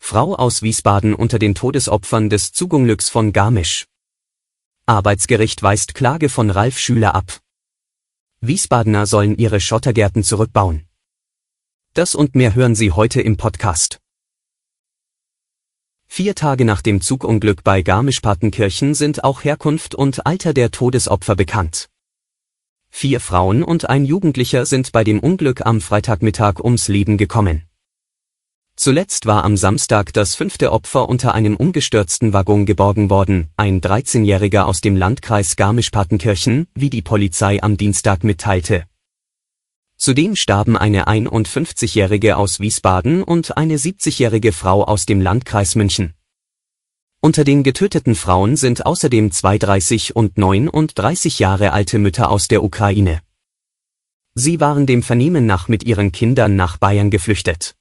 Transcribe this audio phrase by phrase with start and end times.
[0.00, 3.86] Frau aus Wiesbaden unter den Todesopfern des Zugunglücks von Garmisch.
[4.86, 7.38] Arbeitsgericht weist Klage von Ralf Schüler ab.
[8.40, 10.88] Wiesbadener sollen ihre Schottergärten zurückbauen.
[11.94, 14.00] Das und mehr hören Sie heute im Podcast.
[16.08, 21.88] Vier Tage nach dem Zugunglück bei Garmisch-Partenkirchen sind auch Herkunft und Alter der Todesopfer bekannt.
[22.88, 27.69] Vier Frauen und ein Jugendlicher sind bei dem Unglück am Freitagmittag ums Leben gekommen.
[28.82, 34.62] Zuletzt war am Samstag das fünfte Opfer unter einem umgestürzten Waggon geborgen worden, ein 13-Jähriger
[34.62, 38.86] aus dem Landkreis Garmisch-Partenkirchen, wie die Polizei am Dienstag mitteilte.
[39.98, 46.14] Zudem starben eine 51-Jährige aus Wiesbaden und eine 70-jährige Frau aus dem Landkreis München.
[47.20, 52.64] Unter den getöteten Frauen sind außerdem zwei 30 und 39 Jahre alte Mütter aus der
[52.64, 53.20] Ukraine.
[54.32, 57.74] Sie waren dem Vernehmen nach mit ihren Kindern nach Bayern geflüchtet.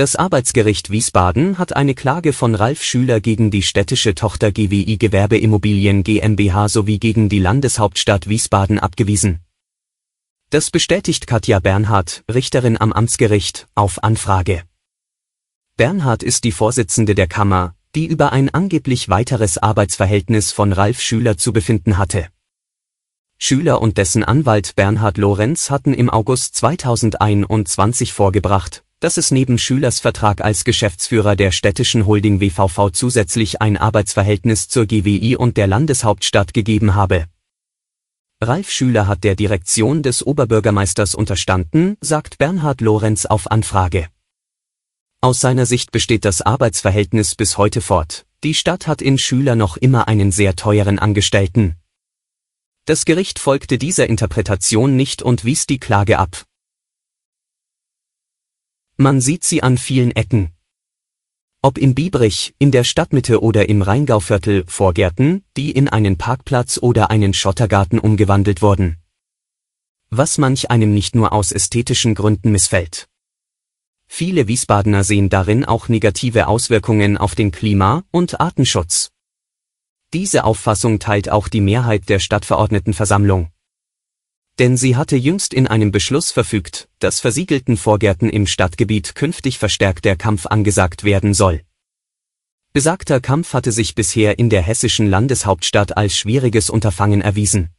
[0.00, 6.04] Das Arbeitsgericht Wiesbaden hat eine Klage von Ralf Schüler gegen die städtische Tochter GWI Gewerbeimmobilien
[6.04, 9.40] GmbH sowie gegen die Landeshauptstadt Wiesbaden abgewiesen.
[10.48, 14.62] Das bestätigt Katja Bernhard, Richterin am Amtsgericht, auf Anfrage.
[15.76, 21.36] Bernhard ist die Vorsitzende der Kammer, die über ein angeblich weiteres Arbeitsverhältnis von Ralf Schüler
[21.36, 22.28] zu befinden hatte.
[23.36, 29.98] Schüler und dessen Anwalt Bernhard Lorenz hatten im August 2021 vorgebracht, dass es neben Schülers
[29.98, 36.54] Vertrag als Geschäftsführer der städtischen Holding WVV zusätzlich ein Arbeitsverhältnis zur GWI und der Landeshauptstadt
[36.54, 37.24] gegeben habe.
[38.42, 44.08] Ralf Schüler hat der Direktion des Oberbürgermeisters unterstanden, sagt Bernhard Lorenz auf Anfrage.
[45.22, 48.24] Aus seiner Sicht besteht das Arbeitsverhältnis bis heute fort.
[48.42, 51.76] Die Stadt hat in Schüler noch immer einen sehr teuren Angestellten.
[52.86, 56.46] Das Gericht folgte dieser Interpretation nicht und wies die Klage ab.
[59.02, 60.50] Man sieht sie an vielen Ecken.
[61.62, 67.10] Ob in Biebrich, in der Stadtmitte oder im Rheingauviertel, Vorgärten, die in einen Parkplatz oder
[67.10, 68.98] einen Schottergarten umgewandelt wurden.
[70.10, 73.08] Was manch einem nicht nur aus ästhetischen Gründen missfällt.
[74.06, 79.12] Viele Wiesbadener sehen darin auch negative Auswirkungen auf den Klima- und Artenschutz.
[80.12, 83.50] Diese Auffassung teilt auch die Mehrheit der Stadtverordnetenversammlung
[84.60, 90.04] denn sie hatte jüngst in einem Beschluss verfügt, dass versiegelten Vorgärten im Stadtgebiet künftig verstärkt
[90.04, 91.62] der Kampf angesagt werden soll.
[92.74, 97.70] Besagter Kampf hatte sich bisher in der hessischen Landeshauptstadt als schwieriges Unterfangen erwiesen.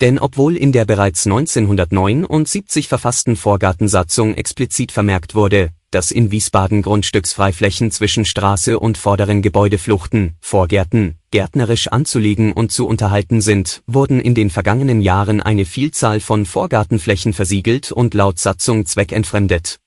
[0.00, 7.90] Denn obwohl in der bereits 1979 verfassten Vorgartensatzung explizit vermerkt wurde, dass in Wiesbaden Grundstücksfreiflächen
[7.90, 14.50] zwischen Straße und vorderen Gebäudefluchten, Vorgärten, gärtnerisch anzulegen und zu unterhalten sind, wurden in den
[14.50, 19.80] vergangenen Jahren eine Vielzahl von Vorgartenflächen versiegelt und laut Satzung zweckentfremdet.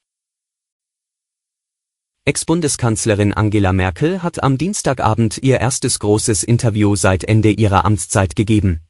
[2.23, 8.81] Ex-Bundeskanzlerin Angela Merkel hat am Dienstagabend ihr erstes großes Interview seit Ende ihrer Amtszeit gegeben.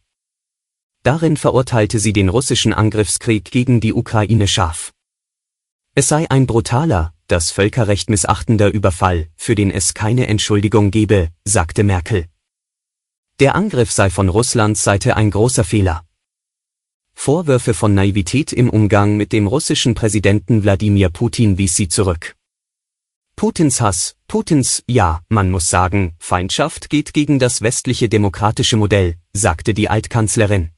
[1.04, 4.92] Darin verurteilte sie den russischen Angriffskrieg gegen die Ukraine scharf.
[5.94, 11.84] Es sei ein brutaler, das Völkerrecht missachtender Überfall, für den es keine Entschuldigung gebe, sagte
[11.84, 12.28] Merkel.
[13.42, 16.06] Der Angriff sei von Russlands Seite ein großer Fehler.
[17.14, 22.38] Vorwürfe von Naivität im Umgang mit dem russischen Präsidenten Wladimir Putin wies sie zurück.
[23.36, 29.74] Putins Hass, Putins, ja, man muss sagen, Feindschaft geht gegen das westliche demokratische Modell, sagte
[29.74, 30.70] die Altkanzlerin.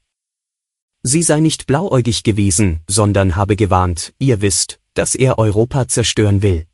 [1.05, 6.65] Sie sei nicht blauäugig gewesen, sondern habe gewarnt, ihr wisst, dass er Europa zerstören will.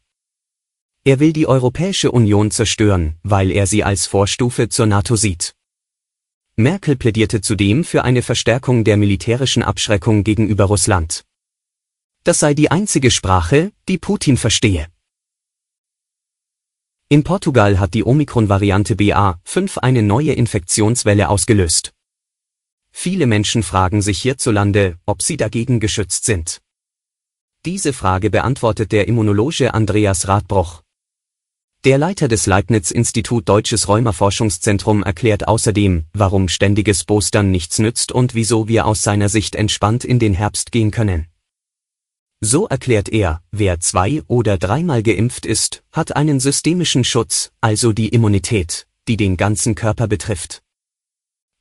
[1.04, 5.56] Er will die Europäische Union zerstören, weil er sie als Vorstufe zur NATO sieht.
[6.56, 11.26] Merkel plädierte zudem für eine Verstärkung der militärischen Abschreckung gegenüber Russland.
[12.24, 14.88] Das sei die einzige Sprache, die Putin verstehe.
[17.08, 21.94] In Portugal hat die Omikron-Variante BA5 eine neue Infektionswelle ausgelöst.
[23.02, 26.60] Viele Menschen fragen sich hierzulande, ob sie dagegen geschützt sind.
[27.66, 30.84] Diese Frage beantwortet der Immunologe Andreas Radbruch.
[31.86, 38.68] Der Leiter des Leibniz-Institut Deutsches Rheumaforschungszentrum erklärt außerdem, warum ständiges Boostern nichts nützt und wieso
[38.68, 41.28] wir aus seiner Sicht entspannt in den Herbst gehen können.
[42.42, 48.10] So erklärt er, wer zwei- oder dreimal geimpft ist, hat einen systemischen Schutz, also die
[48.10, 50.64] Immunität, die den ganzen Körper betrifft.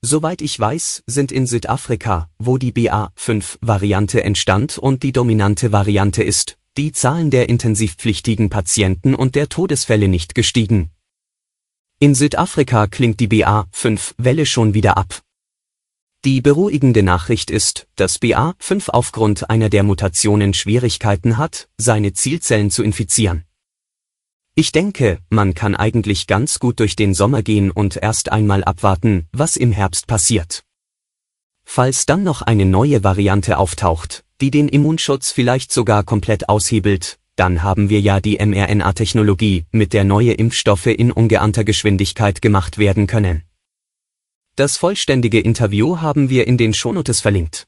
[0.01, 6.57] Soweit ich weiß, sind in Südafrika, wo die BA5-Variante entstand und die dominante Variante ist,
[6.77, 10.93] die Zahlen der intensivpflichtigen Patienten und der Todesfälle nicht gestiegen.
[11.99, 15.21] In Südafrika klingt die BA5-Welle schon wieder ab.
[16.25, 22.85] Die beruhigende Nachricht ist, dass BA5 aufgrund einer der Mutationen Schwierigkeiten hat, seine Zielzellen zu
[22.85, 23.48] infizieren.
[24.59, 29.29] Ich denke, man kann eigentlich ganz gut durch den Sommer gehen und erst einmal abwarten,
[29.31, 30.65] was im Herbst passiert.
[31.65, 37.63] Falls dann noch eine neue Variante auftaucht, die den Immunschutz vielleicht sogar komplett aushebelt, dann
[37.63, 43.45] haben wir ja die mRNA-Technologie, mit der neue Impfstoffe in ungeahnter Geschwindigkeit gemacht werden können.
[44.57, 47.68] Das vollständige Interview haben wir in den Shownotes verlinkt.